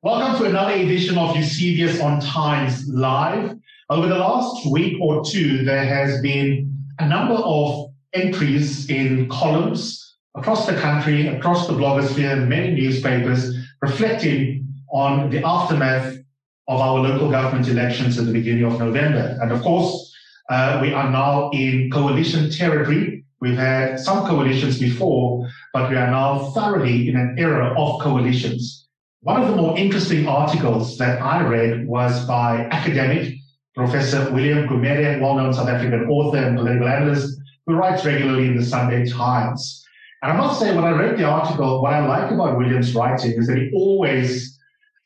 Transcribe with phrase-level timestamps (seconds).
[0.00, 3.56] Welcome to another edition of Eusebius on Times Live.
[3.90, 10.18] Over the last week or two, there has been a number of entries in columns
[10.36, 16.16] across the country, across the blogosphere, many newspapers reflecting on the aftermath
[16.68, 19.36] of our local government elections at the beginning of November.
[19.42, 20.14] And of course,
[20.48, 23.24] uh, we are now in coalition territory.
[23.40, 28.87] We've had some coalitions before, but we are now thoroughly in an era of coalitions.
[29.22, 33.34] One of the more interesting articles that I read was by academic
[33.74, 38.64] Professor William Gumede, well-known South African author and political analyst, who writes regularly in the
[38.64, 39.84] Sunday Times.
[40.22, 43.32] And I must say, when I read the article, what I like about William's writing
[43.32, 44.56] is that he always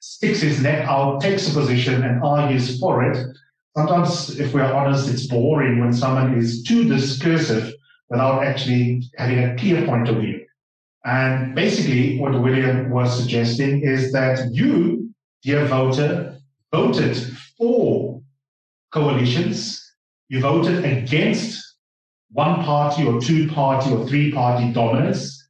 [0.00, 3.16] sticks his neck out, takes a position, and argues for it.
[3.74, 7.72] Sometimes, if we're honest, it's boring when someone is too discursive
[8.10, 10.41] without actually having a clear point of view.
[11.04, 16.38] And basically, what William was suggesting is that you, dear voter,
[16.70, 17.16] voted
[17.58, 18.20] for
[18.92, 19.80] coalitions.
[20.28, 21.60] You voted against
[22.30, 25.48] one party or two party or three party dominance.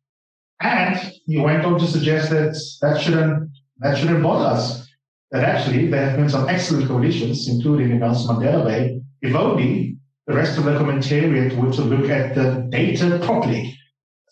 [0.61, 4.89] And you went on to suggest that that shouldn't, that shouldn't bother us.
[5.33, 9.97] That actually there have been some excellent coalitions, including in Nelson Mandela Bay, if only
[10.27, 13.77] the rest of the commentariat were to look at the data properly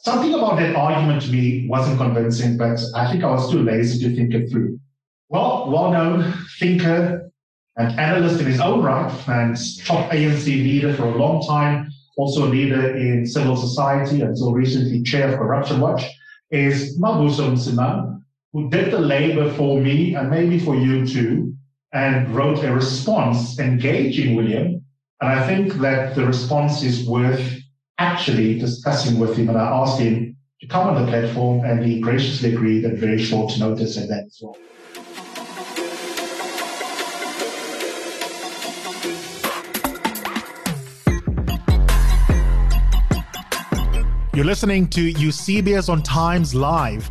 [0.03, 4.09] Something about that argument to me wasn't convincing, but I think I was too lazy
[4.09, 4.81] to think it through.
[5.29, 7.31] Well, well-known thinker
[7.77, 12.47] and analyst in his own right, and top ANC leader for a long time, also
[12.47, 16.05] a leader in civil society until recently chair of Corruption Watch,
[16.51, 18.23] is Mavuso Msimang,
[18.55, 21.55] who did the labor for me and maybe for you too,
[21.93, 24.83] and wrote a response engaging William.
[25.21, 27.60] And I think that the response is worth
[28.01, 32.01] actually discussing with him, and I asked him to come on the platform, and he
[32.01, 34.57] graciously agreed at very short notice and that as well.
[44.33, 47.11] You're listening to Eusebius on Times Live.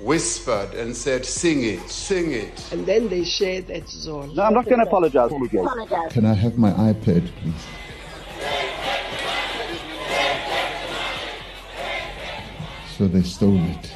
[0.00, 2.72] whispered and said, Sing it, sing it.
[2.72, 4.34] And then they shared that zone.
[4.34, 5.30] No, I'm not going to apologize.
[6.10, 7.66] Can I have my iPad, please?
[12.96, 13.92] So they stole it.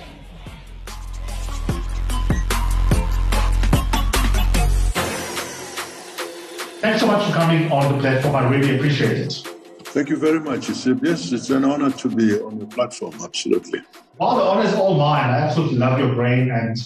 [6.80, 8.36] Thanks so much for coming on the platform.
[8.36, 9.53] I really appreciate it.
[9.94, 10.98] Thank you very much, Yusuf.
[11.04, 13.80] Yes, it's an honor to be on the platform, absolutely.
[14.18, 15.30] Well, the honor is all mine.
[15.30, 16.76] I absolutely love your brain and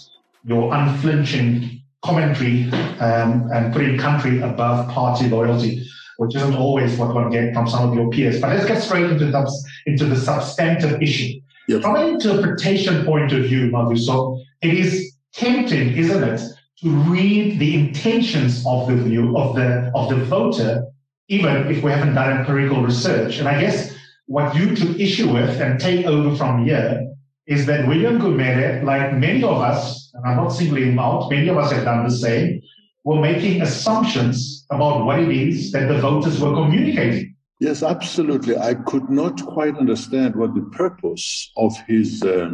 [0.45, 2.71] your unflinching commentary
[3.01, 5.89] um, and putting country above party loyalty,
[6.19, 8.43] which isn't always what one gets from some of your peers.
[8.43, 11.41] But let's get straight into the, into the substantive issue.
[11.69, 11.81] Yep.
[11.81, 16.43] From an interpretation point of view, Mavuso, it is tempting, isn't it,
[16.83, 20.85] to read the intentions of the view of the of the voter,
[21.29, 23.39] even if we haven't done empirical research.
[23.39, 23.95] And I guess
[24.27, 27.15] what you took issue with and take over from here
[27.47, 31.49] is that William Gumede, like many of us, and I'm not singling him out, many
[31.49, 32.61] of us have done the same,
[33.05, 37.35] were making assumptions about what it is that the voters were communicating.
[37.61, 38.57] Yes, absolutely.
[38.57, 42.51] I could not quite understand what the purpose of his uh,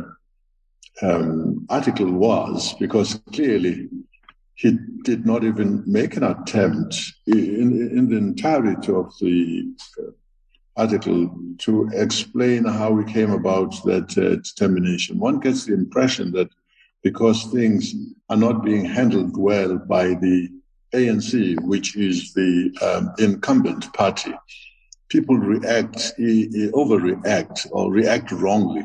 [1.02, 3.88] um, article was, because clearly
[4.54, 9.64] he did not even make an attempt in, in the entirety of the
[9.98, 10.10] uh,
[10.76, 15.18] article to explain how we came about that uh, determination.
[15.18, 16.48] One gets the impression that
[17.02, 17.94] because things
[18.30, 20.48] are not being handled well by the
[20.94, 24.32] ANC, which is the um, incumbent party,
[25.08, 28.82] people react, overreact, or react wrongly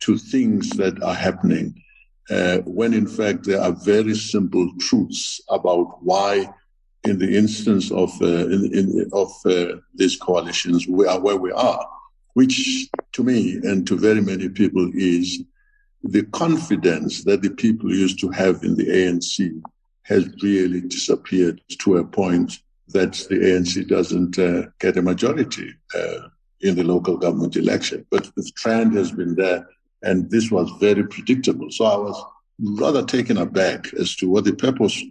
[0.00, 1.82] to things that are happening,
[2.30, 6.46] uh, when in fact there are very simple truths about why
[7.04, 11.52] in the instance of uh, in, in, of uh, these coalitions, we are where we
[11.52, 11.86] are,
[12.34, 15.42] which to me and to very many people is
[16.02, 19.62] the confidence that the people used to have in the ANC
[20.02, 26.28] has really disappeared to a point that the ANC doesn't uh, get a majority uh,
[26.60, 28.06] in the local government election.
[28.10, 29.66] But the trend has been there,
[30.06, 31.68] and this was very predictable.
[31.70, 32.24] So I was
[32.60, 35.02] rather taken aback as to what the purpose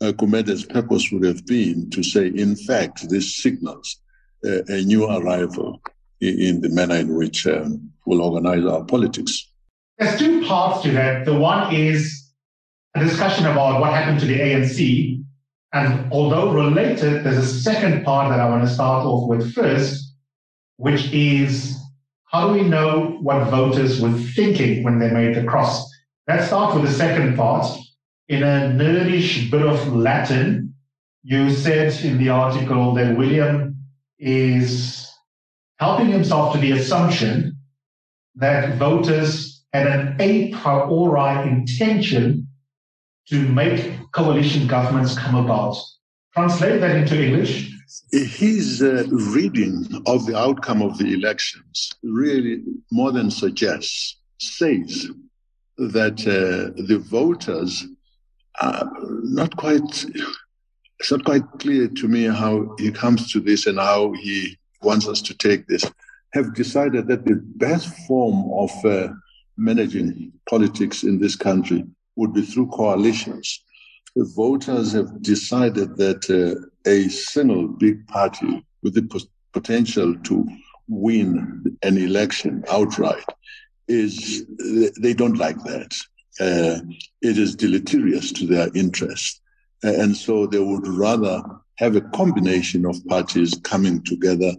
[0.00, 3.98] uh, Gumede's purpose would have been to say, in fact, this signals
[4.44, 5.80] uh, a new arrival
[6.20, 9.48] in, in, the manner in which um, we'll organize our politics.
[9.98, 11.24] There's two parts to that.
[11.24, 12.32] The one is
[12.96, 15.22] a discussion about what happened to the ANC.
[15.72, 20.14] And although related, there's a second part that I want to start off with first,
[20.78, 21.81] which is
[22.32, 25.86] how do we know what voters were thinking when they made the cross?
[26.26, 27.66] Let's start with the second part.
[28.28, 30.74] In a nerdish bit of Latin,
[31.22, 33.76] you said in the article that William
[34.18, 35.12] is
[35.78, 37.58] helping himself to the assumption
[38.36, 42.48] that voters had an a priori intention
[43.28, 45.76] to make coalition governments come about.
[46.32, 47.70] Translate that into English.
[48.12, 55.08] His uh, reading of the outcome of the elections really more than suggests, says
[55.78, 57.86] that uh, the voters
[58.60, 58.90] are
[59.22, 60.04] not quite,
[61.00, 65.08] it's not quite clear to me how he comes to this and how he wants
[65.08, 65.84] us to take this,
[66.32, 69.08] have decided that the best form of uh,
[69.56, 71.84] managing politics in this country
[72.16, 73.62] would be through coalitions.
[74.16, 80.48] The voters have decided that uh, a single big party with the potential to
[80.88, 83.24] win an election outright
[83.88, 84.46] is
[85.00, 85.94] they don't like that.
[86.40, 86.80] Uh,
[87.20, 89.40] it is deleterious to their interest.
[89.82, 91.42] And so they would rather
[91.76, 94.52] have a combination of parties coming together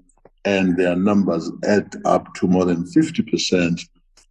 [0.45, 3.81] and their numbers add up to more than 50%.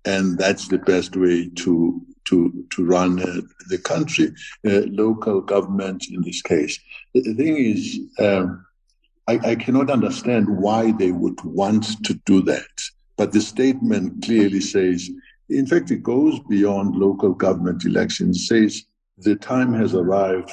[0.04, 4.32] And that's the best way to to to run uh, the country,
[4.66, 6.78] uh, local government in this case.
[7.14, 8.64] The thing is, um,
[9.28, 12.70] I, I, cannot understand why they would want to do that.
[13.16, 15.08] But the statement clearly says,
[15.48, 18.48] in fact, it goes beyond local government elections.
[18.48, 18.84] Says
[19.18, 20.50] the time has arrived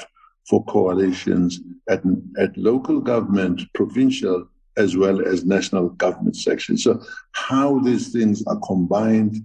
[0.47, 2.03] for coalitions at
[2.37, 6.83] at local government, provincial as well as national government sections.
[6.83, 7.01] So
[7.33, 9.43] how these things are combined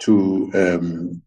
[0.00, 1.22] to um,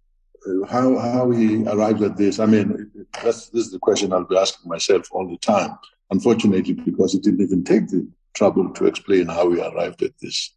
[0.69, 2.39] how how he arrived at this.
[2.39, 2.91] I mean,
[3.23, 5.77] that's this is the question I'll be asking myself all the time.
[6.11, 10.53] Unfortunately, because he didn't even take the trouble to explain how he arrived at this.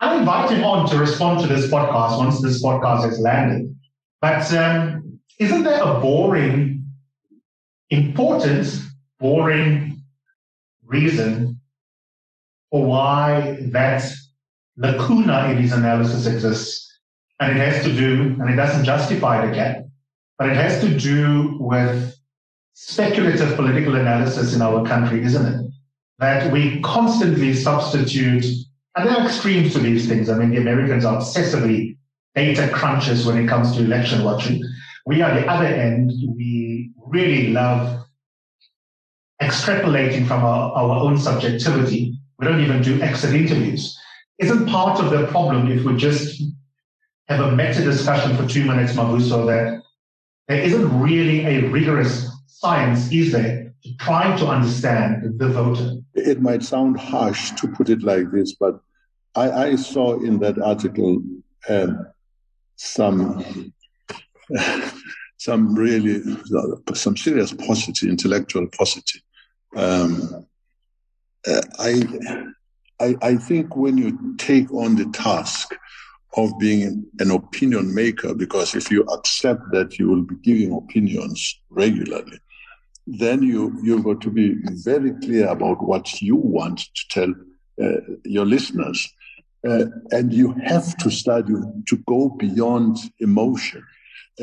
[0.00, 3.74] I'll invite him on to respond to this podcast once this podcast has landed.
[4.20, 6.86] But um, isn't there a boring,
[7.90, 8.78] important,
[9.18, 10.02] boring
[10.84, 11.60] reason
[12.70, 14.04] for why that
[14.76, 16.85] lacuna in his analysis exists?
[17.40, 19.90] And it has to do, and it doesn't justify it again,
[20.38, 22.16] but it has to do with
[22.74, 25.70] speculative political analysis in our country, isn't it?
[26.18, 28.44] That we constantly substitute,
[28.96, 30.28] and there are extremes to these things.
[30.28, 31.96] I mean, the Americans are obsessively
[32.34, 34.62] data crunchers when it comes to election watching.
[35.06, 36.12] We are the other end.
[36.36, 38.06] We really love
[39.42, 42.18] extrapolating from our, our own subjectivity.
[42.38, 43.98] We don't even do exit interviews.
[44.38, 46.42] Isn't part of the problem if we just
[47.28, 49.82] have a meta discussion for two minutes, Mavuso, that
[50.48, 55.96] there isn't really a rigorous science, is there, to trying to understand the voter?
[56.14, 58.80] It might sound harsh to put it like this, but
[59.34, 61.22] I, I saw in that article
[61.68, 62.06] um,
[62.76, 63.72] some
[65.38, 66.22] some really
[66.94, 69.20] some serious paucity, intellectual paucity.
[69.74, 70.46] Um,
[71.46, 72.02] uh, I,
[73.00, 75.74] I I think when you take on the task
[76.36, 81.60] of being an opinion maker, because if you accept that you will be giving opinions
[81.70, 82.38] regularly,
[83.06, 87.34] then you, you've got to be very clear about what you want to tell
[87.82, 89.08] uh, your listeners.
[89.66, 93.82] Uh, and you have to start to go beyond emotion,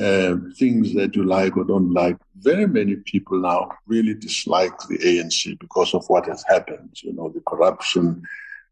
[0.01, 2.17] uh, things that you like or don't like.
[2.37, 6.97] Very many people now really dislike the ANC because of what has happened.
[7.01, 8.23] You know, the corruption,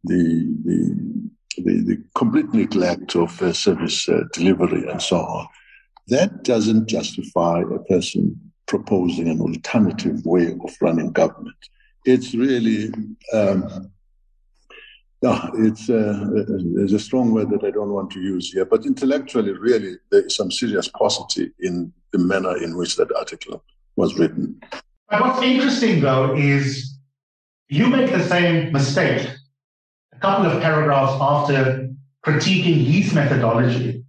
[0.04, 5.48] the the the, the complete neglect of uh, service uh, delivery and so on,
[6.08, 11.56] that doesn't justify a person proposing an alternative way of running government.
[12.06, 12.90] It's really,
[13.34, 13.92] um,
[15.22, 16.28] yeah, it's uh,
[16.76, 20.26] there's a strong word that I don't want to use here, but intellectually, really, there
[20.26, 23.64] is some serious paucity in the manner in which that article
[23.96, 24.60] was written.
[25.10, 26.98] But what's interesting, though, is
[27.70, 29.28] you make the same mistake
[30.22, 31.90] couple of paragraphs after
[32.26, 34.04] critiquing his methodology,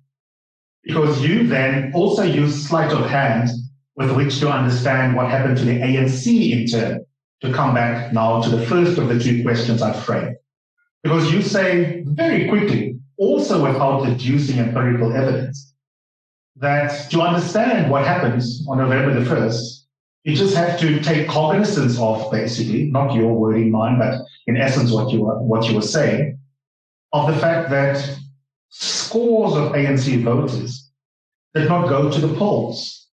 [0.84, 3.48] because you then also use sleight of hand
[3.96, 7.04] with which to understand what happened to the ANC in turn,
[7.40, 10.36] to come back now to the first of the two questions I framed.
[11.02, 15.74] Because you say very quickly, also without deducing empirical evidence,
[16.56, 19.81] that to understand what happens on November the 1st,
[20.24, 24.90] you just have to take cognizance of basically, not your wording mine, but in essence
[24.92, 26.38] what you were what you were saying,
[27.12, 28.18] of the fact that
[28.68, 30.90] scores of ANC voters
[31.54, 33.08] did not go to the polls.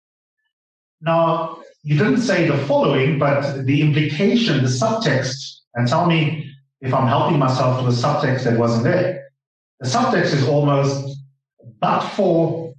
[1.02, 6.94] Now, you didn't say the following, but the implication, the subtext, and tell me if
[6.94, 9.30] I'm helping myself to a subtext that wasn't there.
[9.80, 11.18] The subtext is almost,
[11.80, 12.74] but for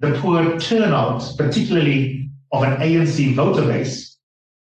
[0.00, 4.16] the poor turnout, particularly of an ANC voter base,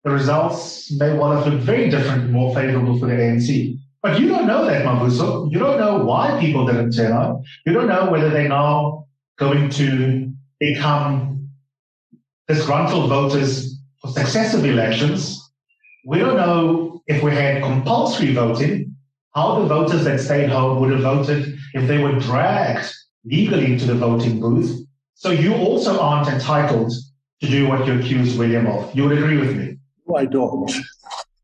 [0.05, 3.79] the results may well have looked very different more favorable for the ANC.
[4.03, 5.51] But you don't know that, Mavuso.
[5.53, 7.43] You don't know why people didn't turn out.
[7.65, 9.07] You don't know whether they're now
[9.39, 11.49] going to become
[12.49, 15.39] disgruntled voters for successive elections.
[16.05, 18.97] We don't know if we had compulsory voting,
[19.35, 22.93] how the voters that stayed home would have voted if they were dragged
[23.25, 24.85] legally into the voting booth.
[25.15, 26.93] So you also aren't entitled
[27.43, 28.95] to do what you accuse William of.
[28.95, 29.77] You would agree with me?
[30.07, 30.71] No, I don't.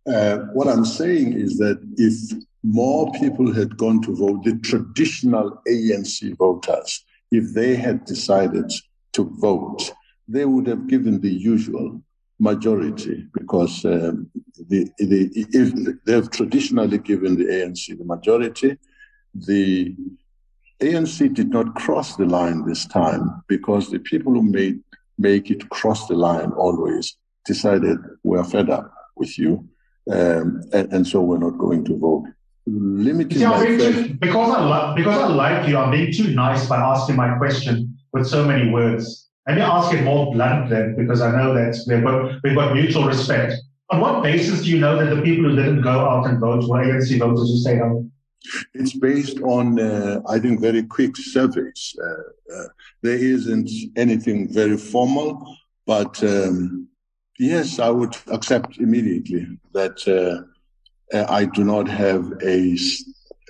[0.06, 2.14] Uh, what I'm saying is that if
[2.62, 8.72] more people had gone to vote, the traditional ANC voters, if they had decided
[9.12, 9.92] to vote,
[10.28, 12.00] they would have given the usual
[12.38, 14.30] majority because um,
[14.68, 18.76] the, the, if they have traditionally given the ANC the majority.
[19.34, 19.94] The
[20.80, 24.80] ANC did not cross the line this time because the people who made
[25.18, 29.68] make it cross the line always decided we're fed up with you,
[30.10, 32.24] um, and, and, so we're not going to vote
[32.66, 36.76] limiting yeah, too, because I like because I like you, I'm being too nice by
[36.76, 39.28] asking my question with so many words.
[39.46, 42.74] Let me ask it more blunt then, because I know that we've got we've got
[42.74, 43.54] mutual respect.
[43.90, 46.68] On what basis do you know that the people who didn't go out and vote
[46.68, 48.12] were ANC voters who stayed home?
[48.74, 51.94] It's based on, uh, I think, very quick surveys.
[52.00, 52.68] Uh, uh,
[53.02, 56.88] there isn't anything very formal, but um,
[57.38, 62.76] yes, I would accept immediately that uh, uh, I do not have a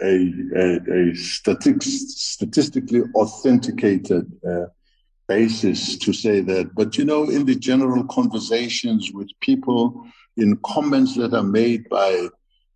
[0.01, 4.67] a, a, a statistically authenticated uh,
[5.27, 6.75] basis to say that.
[6.75, 12.29] But you know, in the general conversations with people, in comments that are made by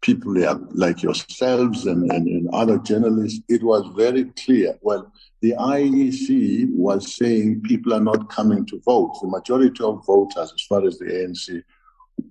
[0.02, 0.34] people
[0.72, 4.76] like yourselves and, and, and other journalists, it was very clear.
[4.82, 9.16] Well, the IEC was saying people are not coming to vote.
[9.22, 11.62] The majority of voters, as far as the ANC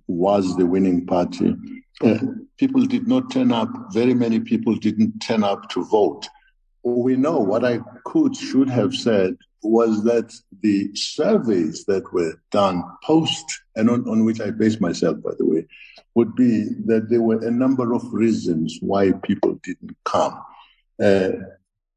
[0.07, 1.55] was the winning party.
[2.03, 2.17] Uh,
[2.57, 3.69] people did not turn up.
[3.93, 6.27] Very many people didn't turn up to vote.
[6.83, 12.83] We know what I could, should have said was that the surveys that were done
[13.03, 15.67] post, and on, on which I base myself, by the way,
[16.15, 20.41] would be that there were a number of reasons why people didn't come.
[21.01, 21.31] Uh,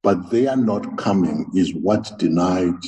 [0.03, 2.79] but they are not coming is what denied,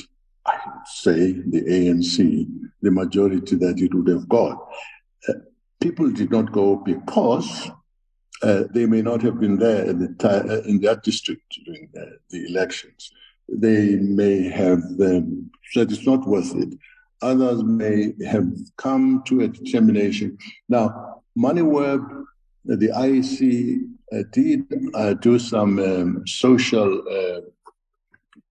[0.45, 2.47] I would say, the ANC
[2.81, 4.57] the majority that it would have got.
[5.27, 5.33] Uh,
[5.81, 7.69] people did not go because
[8.43, 12.45] uh, they may not have been there the uh, in that district during the, the,
[12.45, 13.11] elections.
[13.49, 16.77] They may have um, said it's not worth it.
[17.21, 20.37] Others may have come to a determination.
[20.69, 22.25] Now, MoneyWeb,
[22.65, 23.79] the IEC
[24.13, 27.01] uh, did uh, do some um, social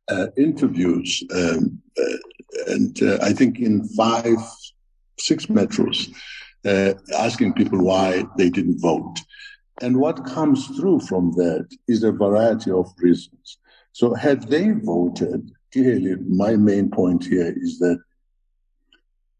[0.09, 1.81] uh, interviews um,
[2.67, 4.39] and uh, I think in five,
[5.19, 6.13] six metros,
[6.65, 9.17] uh, asking people why they didn't vote.
[9.83, 13.59] And what comes through from that is a variety of reasons.
[13.99, 17.99] So had they voted, clearly my main point here is that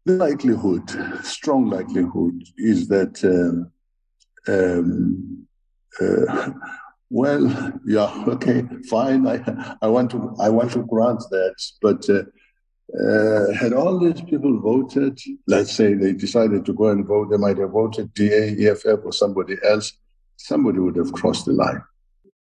[0.07, 0.89] the likelihood,
[1.23, 3.71] strong likelihood, is that um,
[4.51, 5.47] um,
[6.01, 6.49] uh,
[7.11, 7.43] well,
[7.85, 9.27] yeah, okay, fine.
[9.27, 12.23] I, I want to I want to grant that, but uh,
[12.99, 17.37] uh, had all these people voted, let's say they decided to go and vote, they
[17.37, 19.93] might have voted DA, EFF, or somebody else,
[20.35, 21.83] somebody would have crossed the line.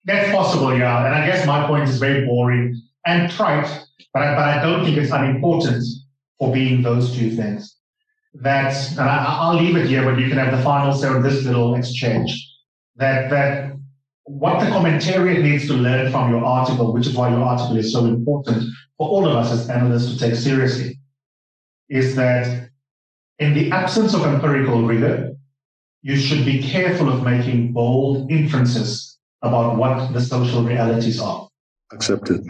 [0.10, 1.06] That's possible, yeah.
[1.06, 3.70] And I guess my point is very boring and trite,
[4.12, 5.84] but I, but I don't think it's unimportant
[6.40, 7.76] for being those two things.
[8.34, 11.22] That, and I, will leave it here, but you can have the final say on
[11.22, 12.32] this little exchange.
[12.96, 13.74] That, that
[14.24, 17.94] what the commentariat needs to learn from your article, which is why your article is
[17.94, 18.64] so important
[18.98, 20.98] for all of us as analysts to take seriously,
[21.88, 22.70] is that
[23.38, 25.36] in the absence of empirical rigor,
[26.02, 29.09] you should be careful of making bold inferences
[29.42, 31.48] about what the social realities are.
[31.92, 32.46] Accepted.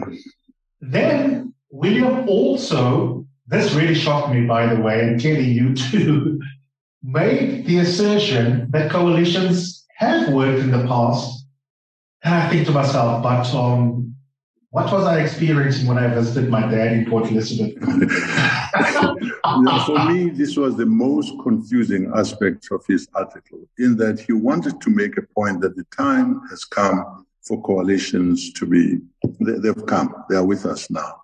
[0.80, 6.40] Then William also, this really shocked me, by the way, and clearly you too,
[7.02, 11.40] made the assertion that coalitions have worked in the past
[12.22, 14.14] and I think to myself, but um,
[14.70, 17.76] what was I experiencing when I visited my dad in Port Elizabeth?
[19.86, 24.80] For me, this was the most confusing aspect of his article, in that he wanted
[24.80, 29.00] to make a point that the time has come for coalitions to be,
[29.40, 31.20] they, have come, they are with us now.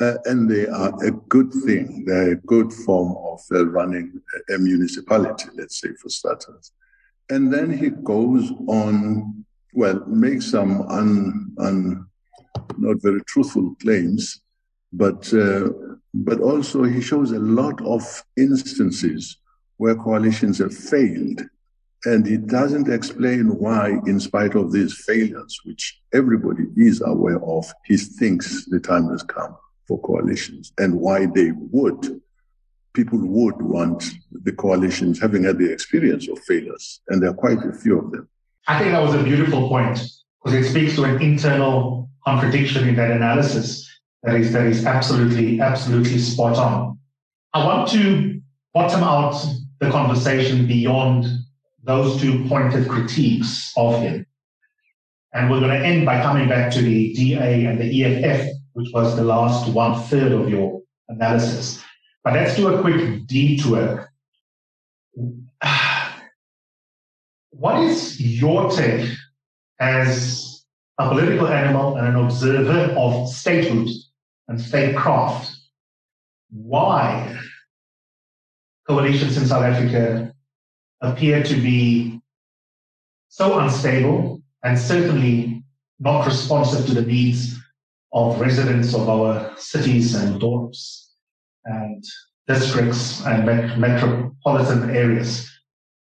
[0.00, 2.04] Uh, and they are a good thing.
[2.04, 6.72] They're a good form of uh, running a, a municipality, let's say, for starters.
[7.30, 12.06] And then he goes on, well, makes some un, un,
[12.78, 14.40] not very truthful claims,
[14.92, 15.68] but uh,
[16.14, 18.02] but also he shows a lot of
[18.36, 19.38] instances
[19.78, 21.42] where coalitions have failed,
[22.04, 27.72] and he doesn't explain why, in spite of these failures, which everybody is aware of,
[27.86, 29.56] he thinks the time has come
[29.88, 32.20] for coalitions, and why they would
[32.94, 37.58] people would want the coalitions having had the experience of failures, and there are quite
[37.64, 38.28] a few of them.
[38.66, 39.98] I think that was a beautiful point
[40.42, 43.88] because it speaks to an internal contradiction in that analysis
[44.22, 46.98] that is that is absolutely absolutely spot on.
[47.52, 48.40] I want to
[48.72, 49.44] bottom out
[49.80, 51.26] the conversation beyond
[51.82, 54.24] those two pointed critiques of him.
[55.34, 58.90] And we're going to end by coming back to the DA and the EFF, which
[58.92, 61.82] was the last one third of your analysis.
[62.22, 64.10] But let's do a quick detour.
[67.54, 69.08] What is your take
[69.78, 70.51] as
[71.06, 73.88] a political animal and an observer of statehood
[74.48, 75.50] and statecraft?
[76.50, 77.38] Why
[78.86, 80.34] coalitions in South Africa
[81.00, 82.20] appear to be
[83.28, 85.64] so unstable and certainly
[85.98, 87.58] not responsive to the needs
[88.12, 91.08] of residents of our cities and dorps
[91.64, 92.04] and
[92.46, 93.46] districts and
[93.80, 95.48] metropolitan areas.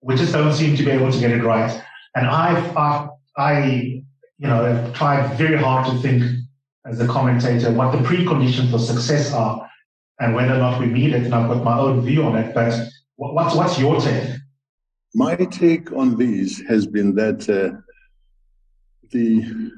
[0.02, 1.84] We just don't seem to be able to get it right.
[2.16, 2.76] And I've
[3.38, 3.97] I,
[4.40, 6.24] you know, have tried very hard to think
[6.86, 9.70] as a commentator what the preconditions for success are
[10.20, 11.26] and whether or not we meet it.
[11.26, 12.54] And I've got my own view on it.
[12.54, 14.36] But what's what's your take?
[15.16, 17.82] My take on these has been that uh,
[19.12, 19.72] the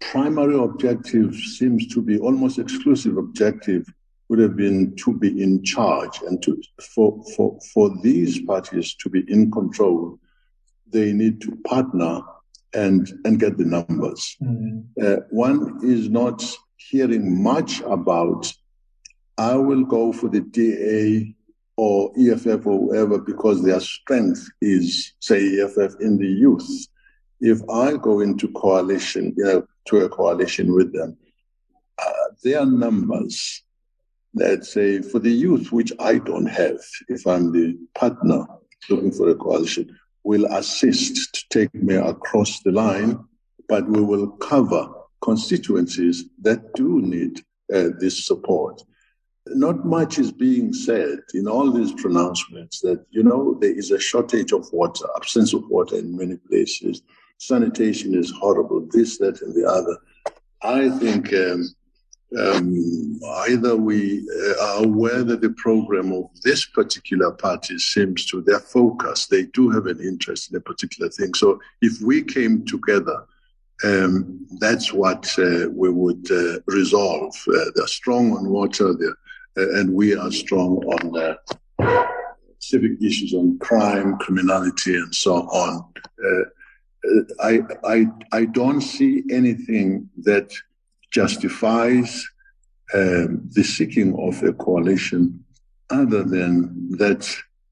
[0.00, 3.86] primary objective seems to be almost exclusive objective
[4.28, 6.62] would have been to be in charge and to
[6.94, 10.18] for for for these parties to be in control
[10.86, 12.22] they need to partner
[12.74, 14.80] and and get the numbers mm-hmm.
[15.04, 16.44] uh, one is not
[16.76, 18.52] hearing much about
[19.38, 21.34] i will go for the da
[21.76, 26.86] or eff or whoever because their strength is say eff in the youth
[27.40, 31.16] if i go into coalition you know to a coalition with them
[31.98, 33.62] uh, their numbers
[34.34, 38.46] let's say, for the youth, which I don't have, if I'm the partner
[38.88, 43.18] looking for a coalition, will assist to take me across the line,
[43.68, 44.88] but we will cover
[45.20, 47.40] constituencies that do need
[47.72, 48.82] uh, this support.
[49.46, 53.98] Not much is being said in all these pronouncements that, you know, there is a
[53.98, 57.02] shortage of water, absence of water in many places.
[57.38, 59.96] Sanitation is horrible, this, that, and the other.
[60.62, 61.68] I think um,
[62.38, 68.40] um, either we uh, are aware that the program of this particular party seems to
[68.42, 71.34] their focus, they do have an interest in a particular thing.
[71.34, 73.24] So if we came together,
[73.82, 77.34] um, that's what uh, we would uh, resolve.
[77.48, 81.36] Uh, they're strong on water, uh, and we are strong on
[82.58, 85.84] civic issues, on crime, criminality, and so on.
[86.22, 86.44] Uh,
[87.42, 90.52] I, I, I don't see anything that
[91.10, 92.26] justifies
[92.94, 95.44] um, the seeking of a coalition
[95.90, 97.28] other than that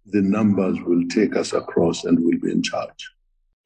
[0.07, 3.11] the numbers will take us across and we'll be in charge.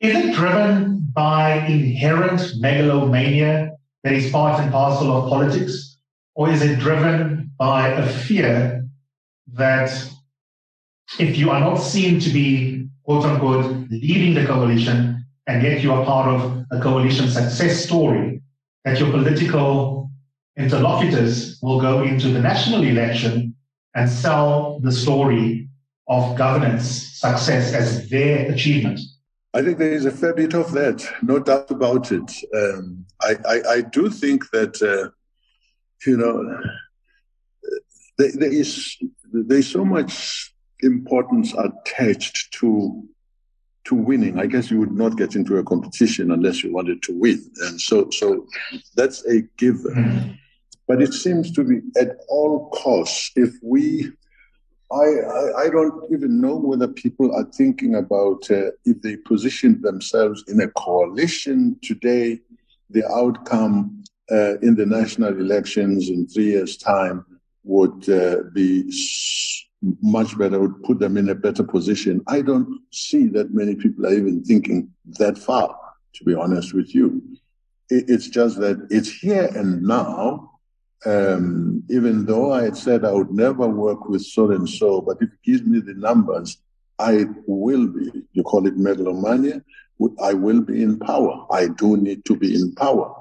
[0.00, 5.98] Is it driven by inherent megalomania that is part and parcel of politics?
[6.35, 8.88] Or is it driven by a fear
[9.52, 9.90] that
[11.18, 15.92] if you are not seen to be, quote unquote, leading the coalition, and yet you
[15.92, 18.31] are part of a coalition success story,
[18.84, 20.10] that your political
[20.56, 23.54] interlocutors will go into the national election
[23.94, 25.68] and sell the story
[26.08, 29.00] of governance success as their achievement.
[29.54, 32.32] I think there is a fair bit of that, no doubt about it.
[32.54, 35.10] Um, I, I, I, do think that, uh,
[36.06, 36.58] you know,
[38.18, 38.96] there, there is
[39.32, 43.06] there's so much importance attached to
[43.84, 44.38] to winning.
[44.38, 47.50] I guess you would not get into a competition unless you wanted to win.
[47.62, 48.46] And so, so
[48.94, 50.38] that's a given.
[50.88, 54.12] But it seems to be at all costs, if we,
[54.90, 59.80] I, I, I don't even know whether people are thinking about uh, if they position
[59.80, 62.40] themselves in a coalition today,
[62.90, 67.24] the outcome uh, in the national elections in three years' time
[67.64, 68.90] would uh, be
[70.00, 72.22] much better, would put them in a better position.
[72.26, 75.76] I don't see that many people are even thinking that far,
[76.14, 77.22] to be honest with you.
[77.88, 80.50] It's just that it's here and now.
[81.04, 85.16] Um, even though I had said I would never work with so and so, but
[85.20, 86.58] if it gives me the numbers,
[86.98, 88.24] I will be.
[88.32, 89.62] You call it megalomania.
[90.22, 91.46] I will be in power.
[91.50, 93.14] I do need to be in power,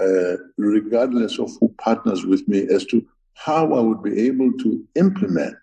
[0.00, 4.84] uh, regardless of who partners with me as to how I would be able to
[4.96, 5.58] implement,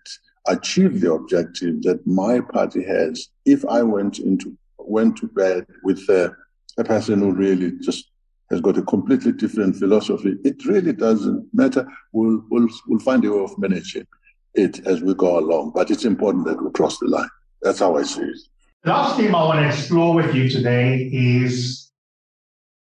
[0.48, 6.08] achieve the objective that my party has if I went into went to bed with
[6.08, 6.30] uh,
[6.78, 8.10] a person who really just
[8.50, 10.36] has got a completely different philosophy.
[10.44, 11.86] It really doesn't matter.
[12.12, 14.06] We'll, we'll, we'll find a way of managing
[14.54, 15.72] it as we go along.
[15.74, 17.28] But it's important that we cross the line.
[17.62, 18.38] That's how I see it.
[18.84, 21.90] The last theme I want to explore with you today is,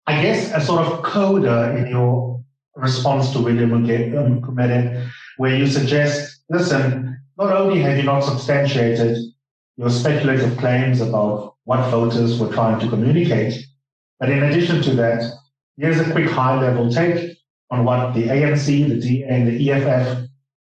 [0.07, 2.43] I guess, a sort of coda in your
[2.75, 9.17] response to William Gumede, where you suggest, listen, not only have you not substantiated
[9.77, 13.55] your speculative claims about what voters were trying to communicate,
[14.21, 15.33] but in addition to that,
[15.77, 17.37] here's a quick high level take
[17.71, 20.29] on what the ANC, the DA, and the EFF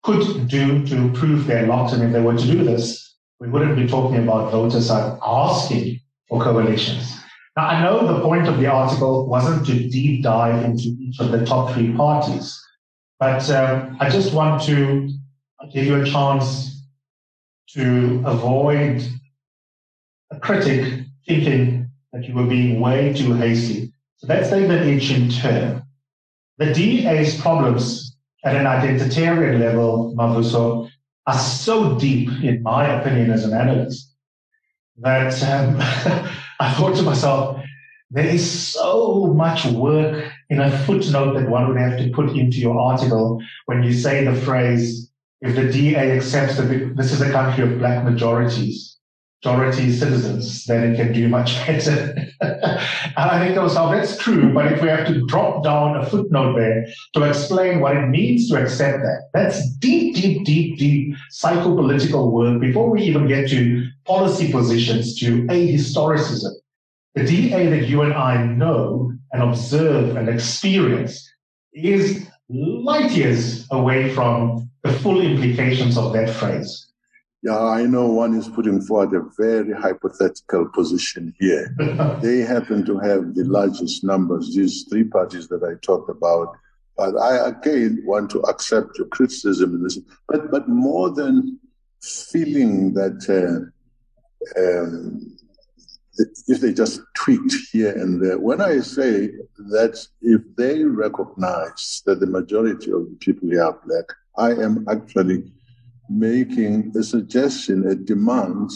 [0.03, 1.91] could do to prove their lot.
[1.93, 6.41] And if they were to do this, we wouldn't be talking about voters asking for
[6.41, 7.19] coalitions.
[7.57, 11.31] Now, I know the point of the article wasn't to deep dive into each of
[11.31, 12.57] the top three parties,
[13.19, 15.09] but um, I just want to
[15.73, 16.81] give you a chance
[17.69, 19.03] to avoid
[20.31, 23.91] a critic thinking that you were being way too hasty.
[24.17, 25.83] So let's take that each in turn.
[26.57, 30.89] The DA's problems at an identitarian level, Mavuso,
[31.27, 34.13] are so deep, in my opinion, as an analyst,
[34.97, 35.77] that um,
[36.59, 37.61] I thought to myself,
[38.11, 42.59] there is so much work in a footnote that one would have to put into
[42.59, 47.31] your article when you say the phrase, if the DA accepts that this is a
[47.31, 48.95] country of black majorities,
[49.43, 52.15] majority citizens, then it can do much better.
[52.41, 52.79] and
[53.15, 56.55] I think to myself, that's true, but if we have to drop down a footnote
[56.55, 62.31] there to explain what it means to accept that, that's deep, deep, deep, deep psychopolitical
[62.31, 66.51] work before we even get to policy positions, to ahistoricism.
[67.13, 71.31] The DA that you and I know and observe and experience
[71.73, 76.87] is light years away from the full implications of that phrase.
[77.41, 81.75] Yeah, I know one is putting forward a very hypothetical position here.
[82.21, 86.55] they happen to have the largest numbers, these three parties that I talked about.
[86.97, 89.99] But I again want to accept your criticism in this.
[90.27, 91.59] But but more than
[92.01, 95.37] feeling that uh, um,
[96.47, 102.19] if they just tweaked here and there, when I say that if they recognize that
[102.19, 104.05] the majority of the people here are black,
[104.37, 105.51] I am actually
[106.09, 108.71] making a suggestion, a demand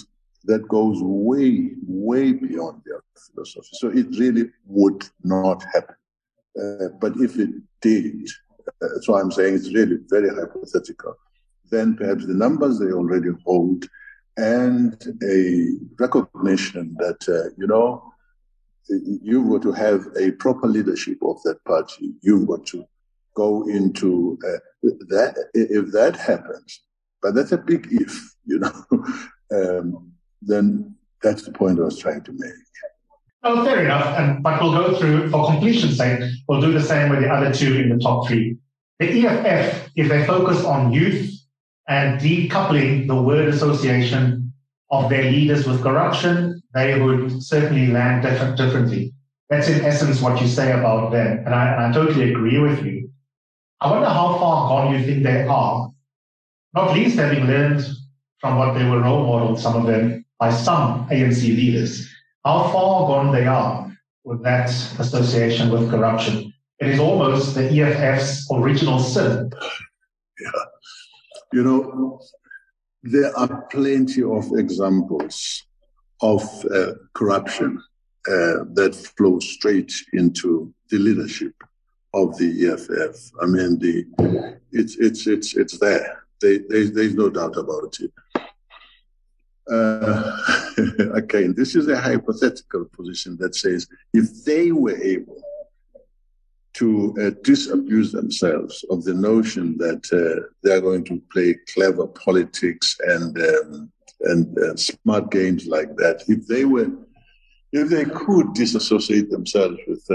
[0.45, 3.69] that goes way, way beyond their philosophy.
[3.73, 5.95] So it really would not happen.
[6.59, 7.49] Uh, but if it
[7.81, 8.27] did,
[8.81, 11.15] uh, why I'm saying it's really very hypothetical,
[11.69, 13.87] then perhaps the numbers they already hold
[14.37, 18.11] and a recognition that, uh, you know,
[18.89, 22.13] you've got to have a proper leadership of that party.
[22.21, 22.85] You've got to
[23.39, 24.59] go into uh,
[25.13, 25.33] that.
[25.53, 26.69] If that happens,
[27.21, 28.13] but that's a big if,
[28.45, 28.75] you know.
[29.57, 32.53] um, then that's the point I was trying to make.
[33.43, 34.07] Oh, fair enough.
[34.19, 36.19] And but we'll go through for completion's sake.
[36.47, 38.57] We'll do the same with the other two in the top three.
[38.99, 41.31] The EFF, if they focus on youth
[41.87, 44.51] and decoupling the word association
[44.91, 49.13] of their leaders with corruption, they would certainly land different, differently.
[49.49, 52.83] That's in essence what you say about them, and I, and I totally agree with
[52.85, 52.98] you.
[53.81, 55.89] I wonder how far gone you think they are
[56.73, 57.85] not least having learned
[58.39, 62.09] from what they were role modeled, some of them, by some ANC leaders,
[62.45, 63.91] how far gone they are
[64.23, 66.53] with that association with corruption.
[66.79, 69.51] It is almost the EFF's original sin.
[70.39, 70.63] Yeah.
[71.51, 72.19] You know,
[73.03, 75.65] there are plenty of examples
[76.21, 77.81] of uh, corruption
[78.27, 81.53] uh, that flow straight into the leadership
[82.13, 83.31] of the EFF.
[83.41, 86.23] I mean, the it's it's it's it's there.
[86.41, 88.11] They, they, there's no doubt about it.
[89.69, 90.37] Uh,
[91.13, 95.41] again, this is a hypothetical position that says if they were able
[96.73, 102.95] to uh, disabuse themselves of the notion that uh, they're going to play clever politics
[103.07, 103.91] and um,
[104.21, 106.89] and uh, smart games like that, if they were,
[107.71, 110.05] if they could disassociate themselves with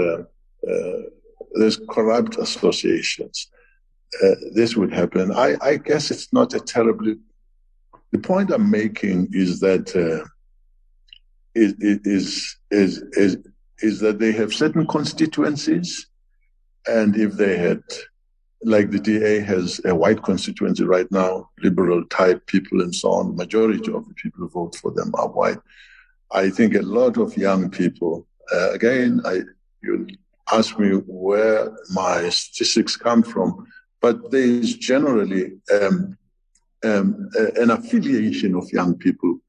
[1.59, 3.47] uh, corrupt associations,
[4.23, 5.31] uh, this would happen.
[5.31, 7.17] I, I, guess it's not a terribly.
[8.11, 10.25] The point I'm making is that uh,
[11.53, 13.37] is, is is is
[13.79, 16.07] is that they have certain constituencies,
[16.87, 17.81] and if they had,
[18.63, 23.35] like the DA has a white constituency right now, liberal type people and so on.
[23.35, 25.59] Majority of the people who vote for them are white.
[26.31, 28.27] I think a lot of young people.
[28.53, 29.41] Uh, again, I
[29.81, 30.07] you
[30.51, 33.65] ask me where my statistics come from
[34.05, 36.15] but there is generally um,
[36.83, 39.39] um, an affiliation of young people,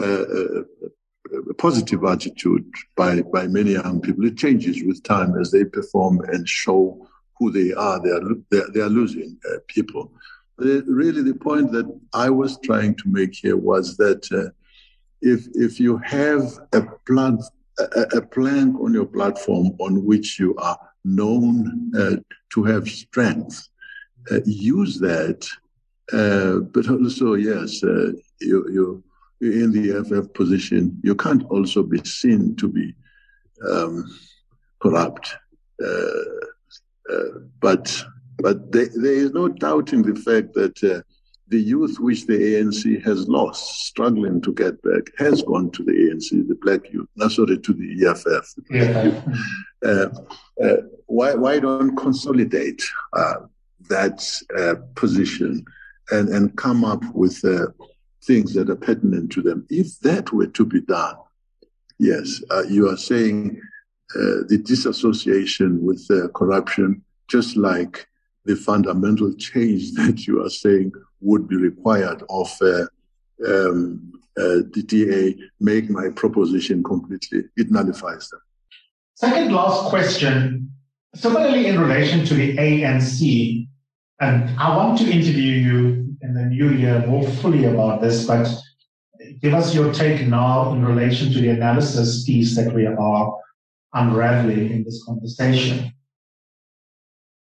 [0.00, 0.62] uh, uh,
[1.50, 2.64] a positive attitude
[2.96, 4.24] by, by many young people.
[4.24, 7.08] It changes with time as they perform and show
[7.40, 7.98] who they are.
[8.00, 8.20] They are,
[8.52, 10.12] they are, they are losing uh, people.
[10.56, 14.50] But really, the point that I was trying to make here was that uh,
[15.22, 17.40] if, if you have a plan,
[17.78, 22.16] a, a plank on your platform on which you are known uh,
[22.50, 23.68] to have strength,
[24.30, 25.46] uh, use that.
[26.12, 29.04] Uh, but also, yes, uh, you, you,
[29.40, 32.94] in the EFF position, you can't also be seen to be
[33.68, 34.04] um,
[34.80, 35.36] corrupt.
[37.60, 38.04] but
[38.38, 41.04] but there, there is no doubting the fact that
[41.48, 45.92] the youth which the ANC has lost, struggling to get back, has gone to the
[45.92, 48.54] ANC, the black youth, no, sorry, to the EFF.
[48.70, 49.22] Yeah.
[49.84, 50.08] Uh,
[50.64, 50.76] uh,
[51.06, 53.34] why, why don't consolidate uh,
[53.88, 54.26] that
[54.58, 55.64] uh, position
[56.10, 57.66] and, and come up with uh,
[58.22, 59.66] things that are pertinent to them.
[59.68, 61.16] If that were to be done,
[61.98, 63.60] yes, uh, you are saying
[64.14, 68.06] uh, the disassociation with uh, corruption, just like
[68.44, 70.92] the fundamental change that you are saying
[71.24, 72.84] would be required of uh,
[73.46, 78.40] um, the DA, make my proposition completely, it nullifies them.
[79.14, 80.70] Second last question.
[81.14, 83.68] Similarly, in relation to the ANC,
[84.20, 88.48] and I want to interview you in the new year more fully about this, but
[89.40, 93.38] give us your take now in relation to the analysis piece that we are
[93.92, 95.92] unraveling in this conversation.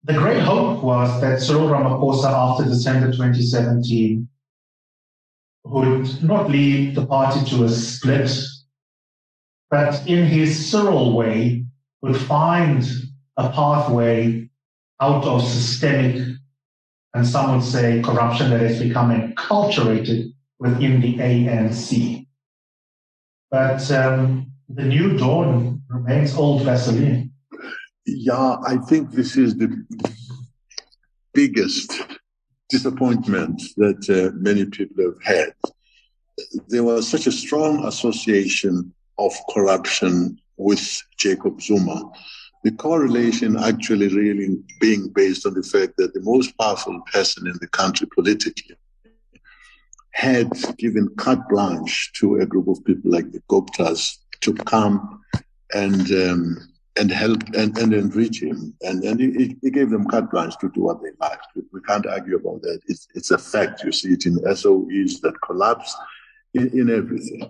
[0.07, 4.25] The great hope was that Cyril Ramaphosa, after December 2017,
[5.65, 8.31] would not lead the party to a split,
[9.69, 11.65] but in his Cyril way,
[12.01, 12.87] would find
[13.35, 14.49] a pathway
[15.01, 16.25] out of systemic
[17.13, 22.25] and some would say corruption that has become enculturated within the ANC.
[23.51, 27.33] But um, the new dawn remains old Vaseline.
[28.07, 29.85] Yeah, I think this is the
[31.33, 31.93] biggest
[32.69, 35.53] disappointment that uh, many people have had.
[36.67, 42.11] There was such a strong association of corruption with Jacob Zuma
[42.67, 47.55] the correlation actually really being based on the fact that the most powerful person in
[47.61, 48.75] the country politically
[50.11, 55.21] had given carte blanche to a group of people like the Guptas to come
[55.73, 56.57] and um,
[56.99, 58.73] and help and, and enrich him.
[58.81, 61.47] And, and he, he, gave them carte blanche to do what they liked.
[61.55, 62.79] We, can't argue about that.
[62.87, 63.83] It's, it's a fact.
[63.83, 65.95] You see it in SOEs that collapse
[66.53, 67.49] in, in everything.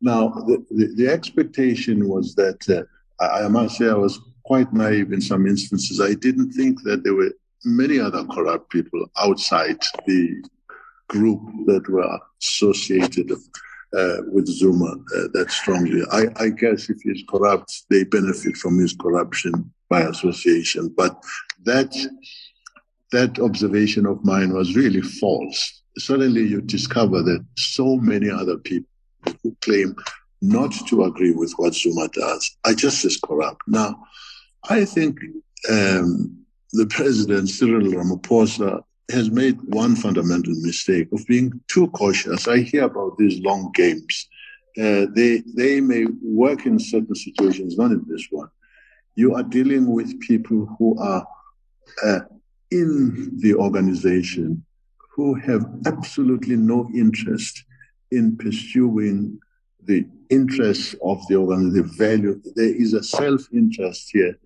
[0.00, 4.72] Now, the, the, the, expectation was that uh, I, I must say I was quite
[4.72, 6.00] naive in some instances.
[6.00, 7.32] I didn't think that there were
[7.64, 10.42] many other corrupt people outside the
[11.08, 13.32] group that were associated
[13.96, 16.02] uh, with Zuma uh, that strongly.
[16.12, 20.92] I, I, guess if he's corrupt, they benefit from his corruption by association.
[20.96, 21.16] But
[21.64, 21.94] that
[23.12, 25.82] that observation of mine was really false.
[25.98, 28.90] Suddenly, you discover that so many other people
[29.42, 29.96] who claim
[30.42, 33.62] not to agree with what Zuma does are just as corrupt.
[33.66, 33.96] Now,
[34.68, 35.18] I think
[35.70, 42.48] um, the president, Cyril Ramaphosa, has made one fundamental mistake of being too cautious.
[42.48, 44.28] I hear about these long games.
[44.78, 48.48] Uh, they they may work in certain situations, not in this one.
[49.14, 51.26] You are dealing with people who are
[52.04, 52.20] uh,
[52.70, 54.64] in the organization
[55.14, 57.64] who have absolutely no interest
[58.10, 59.38] in pursuing
[59.84, 62.42] the interests of the organization, the value.
[62.54, 64.38] There is a self-interest here,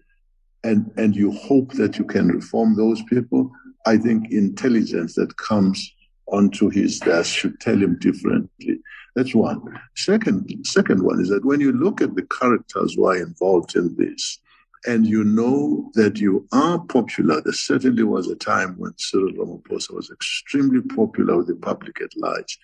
[0.62, 3.50] and and you hope that you can reform those people.
[3.86, 5.94] I think intelligence that comes
[6.26, 8.78] onto his desk should tell him differently.
[9.16, 9.62] That's one.
[9.96, 13.94] Second, second one is that when you look at the characters who are involved in
[13.96, 14.38] this,
[14.86, 19.92] and you know that you are popular, there certainly was a time when Cyril Ramaphosa
[19.92, 22.58] was extremely popular with the public at large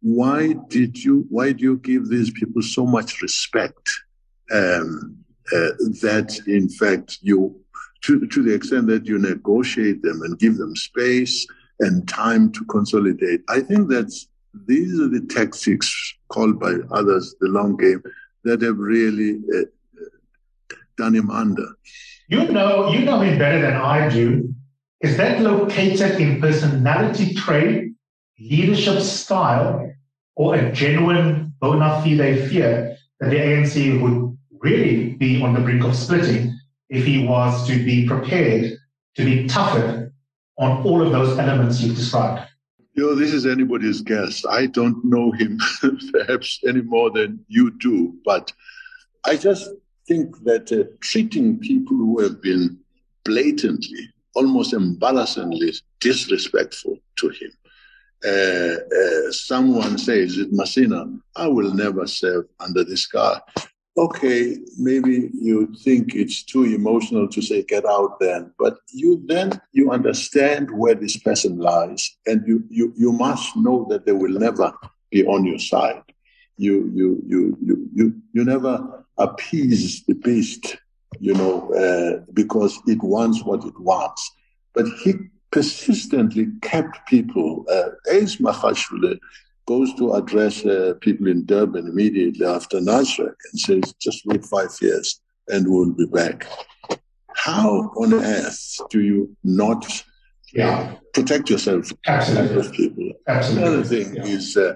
[0.00, 3.90] why did you why do you give these people so much respect
[4.50, 5.16] um,
[5.52, 7.59] uh, that in fact you
[8.02, 11.46] to, to the extent that you negotiate them and give them space
[11.80, 13.42] and time to consolidate.
[13.48, 14.26] I think that's
[14.66, 18.02] these are the tactics called by others the long game
[18.44, 19.64] that have really uh,
[20.96, 21.66] done him under.
[22.28, 24.54] You know, you know him better than I do.
[25.00, 27.92] Is that located in personality trait,
[28.38, 29.92] leadership style,
[30.36, 35.84] or a genuine bona fide fear that the ANC would really be on the brink
[35.84, 36.59] of splitting
[36.90, 38.76] if he was to be prepared
[39.16, 40.12] to be tougher
[40.58, 42.48] on all of those elements you've described?
[42.94, 44.44] You know, this is anybody's guess.
[44.44, 45.58] I don't know him
[46.12, 48.52] perhaps any more than you do, but
[49.24, 49.70] I just
[50.06, 52.78] think that uh, treating people who have been
[53.24, 57.52] blatantly, almost embarrassingly disrespectful to him.
[58.22, 63.40] Uh, uh, someone says, Masina, I will never serve under this guy
[63.96, 69.60] okay, maybe you think it's too emotional to say get out then, but you then
[69.72, 74.38] you understand where this person lies, and you you you must know that they will
[74.38, 74.72] never
[75.10, 76.02] be on your side.
[76.56, 80.76] You you you you you you never appease the beast,
[81.18, 84.30] you know, uh, because it wants what it wants.
[84.74, 85.14] But he
[85.50, 87.66] persistently kept people.
[87.70, 87.90] Uh,
[89.70, 94.72] goes to address uh, people in Durban immediately after Nasrec and says, just wait five
[94.82, 96.38] years and we'll be back.
[97.46, 97.68] How
[98.02, 99.82] on earth do you not
[100.52, 100.96] yeah.
[101.14, 103.12] protect yourself from those people?
[103.28, 103.62] Absolutely.
[103.62, 104.36] Another thing yeah.
[104.36, 104.74] is uh,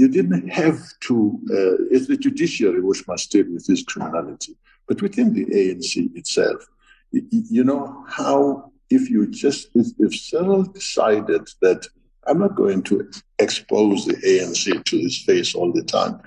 [0.00, 1.16] you didn't have to,
[1.50, 4.54] uh, it's the judiciary which must deal with this criminality.
[4.86, 6.60] But within the ANC itself,
[7.10, 7.24] you,
[7.56, 11.88] you know how if you just, if, if Cyril decided that
[12.30, 16.20] I'm not going to expose the ANC to his face all the time.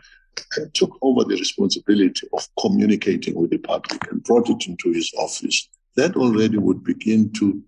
[0.57, 5.13] And took over the responsibility of communicating with the public and brought it into his
[5.17, 5.69] office.
[5.95, 7.63] That already would begin to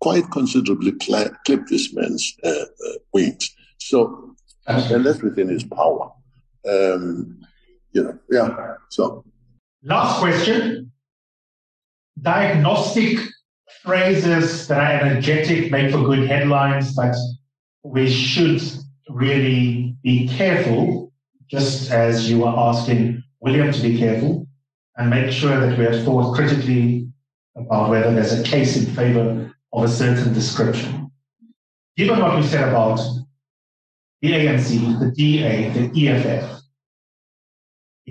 [0.00, 3.54] quite considerably cl- clip this man's uh, uh, wings.
[3.78, 6.12] So, and that's within his power.
[6.68, 7.40] Um,
[7.92, 8.74] you know, yeah.
[8.90, 9.24] So,
[9.82, 10.92] last question.
[12.20, 13.18] Diagnostic
[13.82, 17.16] phrases that are energetic make for good headlines, but
[17.88, 18.60] we should
[19.08, 21.12] really be careful,
[21.50, 24.46] just as you are asking William to be careful,
[24.96, 27.08] and make sure that we have thought critically
[27.56, 31.10] about whether there's a case in favor of a certain description.
[31.96, 33.00] Given what we said about
[34.20, 36.60] the ANC, the DA, the EFF,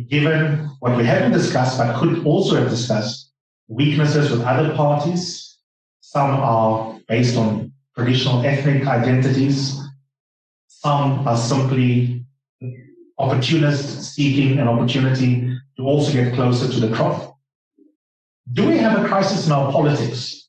[0.09, 3.31] given what we haven't discussed but could also have discussed,
[3.67, 5.57] weaknesses with other parties,
[6.01, 7.66] some are based on
[7.97, 9.81] traditional ethnic identities.
[10.67, 12.23] Some are simply
[13.17, 17.35] opportunists seeking an opportunity to also get closer to the crop.
[18.53, 20.47] Do we have a crisis in our politics,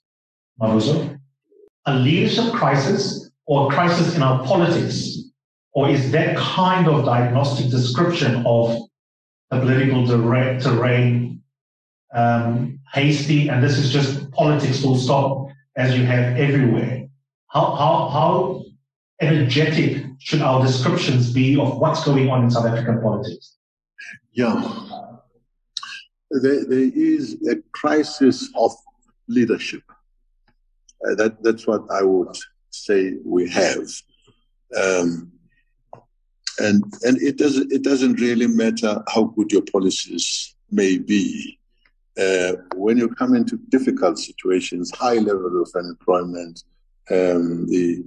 [0.61, 1.19] Mavuso?
[1.87, 5.17] A leadership crisis or a crisis in our politics?
[5.73, 8.77] Or is that kind of diagnostic description of
[9.51, 11.43] the political terrain
[12.15, 17.08] um, hasty and this is just politics full stop as you have everywhere?
[17.49, 18.65] How, how, how
[19.21, 23.57] energetic should our descriptions be of what's going on in South African politics?
[24.33, 24.55] Yeah.
[26.31, 28.73] There, there is a crisis of
[29.29, 29.83] leadership.
[31.07, 32.37] Uh, that, that's what I would
[32.71, 33.89] say we have.
[34.77, 35.33] Um,
[36.59, 41.59] and and it doesn't it doesn't really matter how good your policies may be.
[42.19, 46.65] Uh, when you come into difficult situations, high level of unemployment,
[47.11, 48.05] um, the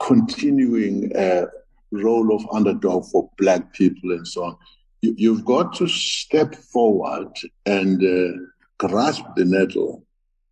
[0.00, 1.46] continuing uh,
[1.90, 4.56] role of underdog for black people and so on.
[5.02, 7.32] You, have got to step forward
[7.64, 8.38] and uh,
[8.78, 10.04] grasp the nettle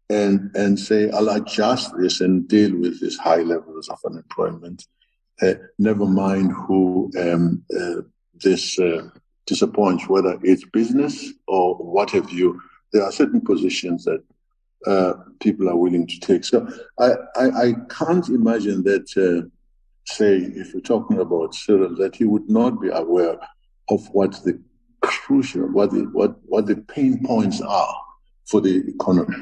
[0.08, 4.86] and, and say, I'll adjust this and deal with these high levels of unemployment.
[5.42, 8.02] Uh, never mind who um, uh,
[8.42, 9.08] this uh,
[9.46, 12.60] disappoints, whether it's business or what have you.
[12.92, 14.22] There are certain positions that
[14.86, 16.44] uh, people are willing to take.
[16.44, 19.48] So I, I, I can't imagine that, uh,
[20.06, 23.38] say, if we're talking about Cyril, that he would not be aware
[23.90, 24.60] of what the
[25.02, 27.96] crucial, what the, what, what the pain points are
[28.46, 29.36] for the economy.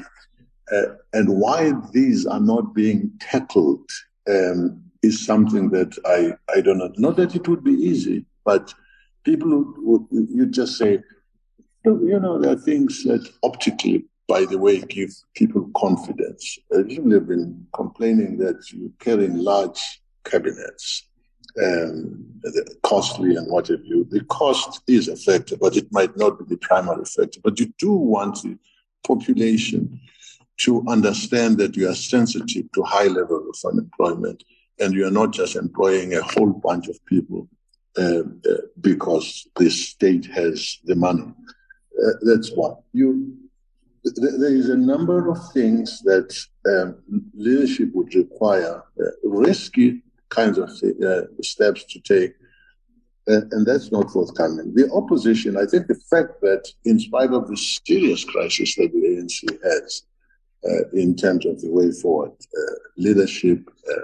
[0.71, 3.89] Uh, and why these are not being tackled
[4.29, 6.91] um, is something that I, I don't know.
[6.97, 8.73] Not that it would be easy, but
[9.23, 10.99] people would, would you just say,
[11.85, 16.59] you know, there are things that optically by the way, give people confidence.
[16.73, 21.07] Uh, people have been complaining that you're carrying large cabinets,
[21.63, 22.25] um,
[22.83, 24.05] costly and what have you.
[24.09, 27.39] The cost is a factor, but it might not be the primary factor.
[27.41, 28.57] But you do want the
[29.05, 29.99] population
[30.57, 34.43] to understand that you are sensitive to high level of unemployment
[34.79, 37.47] and you are not just employing a whole bunch of people
[37.97, 41.23] uh, uh, because the state has the money.
[41.23, 42.75] Uh, that's one.
[42.93, 43.35] You,
[44.15, 46.35] there is a number of things that
[46.69, 52.33] um, leadership would require, uh, risky kinds of uh, steps to take,
[53.29, 54.73] uh, and that's not forthcoming.
[54.73, 58.99] The opposition, I think the fact that in spite of the serious crisis that the
[58.99, 60.03] ANC has,
[60.67, 64.01] uh, in terms of the way forward, uh, leadership, uh,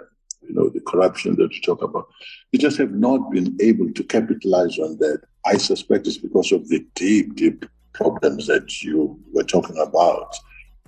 [0.47, 2.08] you know, the corruption that you talk about.
[2.51, 5.22] We just have not been able to capitalize on that.
[5.45, 10.35] I suspect it's because of the deep, deep problems that you were talking about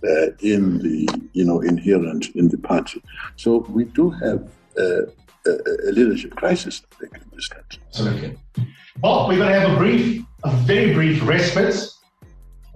[0.03, 3.01] uh, in the, you know, inherent in the party.
[3.37, 4.47] So we do have
[4.77, 5.05] uh,
[5.45, 5.51] a,
[5.87, 7.81] a, leadership crisis, I think, in this country.
[7.87, 8.37] Absolutely.
[9.01, 11.89] Well, we're going to have a brief, a very brief respite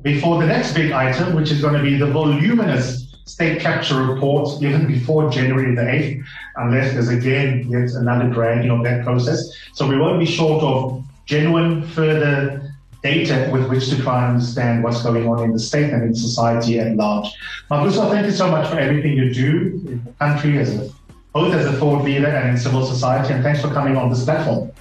[0.01, 4.61] before the next big item, which is going to be the voluminous state capture report
[4.63, 6.23] even before January the 8th,
[6.55, 9.51] unless there's again yet another dragging of that process.
[9.73, 12.68] So we won't be short of genuine further
[13.01, 16.13] data with which to try and understand what's going on in the state and in
[16.13, 17.27] society at large.
[17.71, 20.89] Mavuso, thank you so much for everything you do in the country as a
[21.33, 24.23] both as a thought leader and in civil society, and thanks for coming on this
[24.23, 24.71] platform.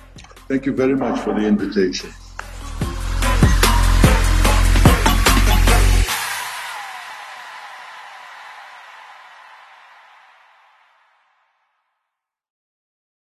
[0.49, 2.11] Thank you very much for the invitation.